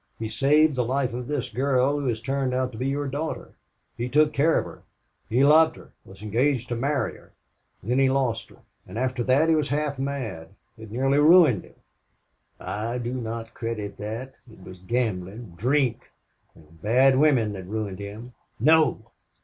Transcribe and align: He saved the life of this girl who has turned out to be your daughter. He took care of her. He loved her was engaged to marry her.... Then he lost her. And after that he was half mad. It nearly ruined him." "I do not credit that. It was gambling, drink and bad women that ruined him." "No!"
He 0.17 0.29
saved 0.29 0.75
the 0.75 0.83
life 0.83 1.13
of 1.13 1.27
this 1.27 1.51
girl 1.51 1.99
who 1.99 2.07
has 2.07 2.19
turned 2.19 2.55
out 2.55 2.71
to 2.71 2.77
be 2.79 2.87
your 2.87 3.07
daughter. 3.07 3.53
He 3.95 4.09
took 4.09 4.33
care 4.33 4.57
of 4.57 4.65
her. 4.65 4.81
He 5.29 5.43
loved 5.43 5.75
her 5.75 5.91
was 6.05 6.23
engaged 6.23 6.69
to 6.69 6.75
marry 6.75 7.15
her.... 7.17 7.33
Then 7.83 7.99
he 7.99 8.09
lost 8.09 8.49
her. 8.49 8.57
And 8.87 8.97
after 8.97 9.21
that 9.25 9.47
he 9.47 9.53
was 9.53 9.69
half 9.69 9.99
mad. 9.99 10.55
It 10.75 10.89
nearly 10.89 11.19
ruined 11.19 11.65
him." 11.65 11.75
"I 12.59 12.97
do 12.97 13.13
not 13.13 13.53
credit 13.53 13.97
that. 13.97 14.33
It 14.51 14.63
was 14.63 14.79
gambling, 14.79 15.53
drink 15.55 16.09
and 16.55 16.81
bad 16.81 17.19
women 17.19 17.53
that 17.53 17.67
ruined 17.67 17.99
him." 17.99 18.33
"No!" 18.59 19.11